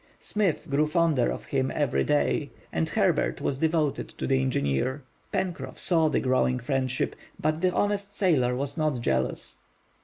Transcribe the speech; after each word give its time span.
Smith 0.19 0.65
grew 0.67 0.87
fonder 0.87 1.29
of 1.29 1.45
him 1.45 1.69
every 1.69 2.03
day 2.03 2.49
and 2.73 2.89
Herbert 2.89 3.39
was 3.39 3.59
devoted 3.59 4.09
to 4.17 4.25
the 4.25 4.41
engineer. 4.41 5.03
Pencroff 5.31 5.77
saw 5.77 6.07
the 6.07 6.19
growing 6.19 6.57
friendship, 6.57 7.15
but 7.39 7.61
the 7.61 7.71
honest 7.71 8.15
sailor 8.17 8.55
was 8.55 8.77
not 8.77 8.99
jealous. 8.99 9.59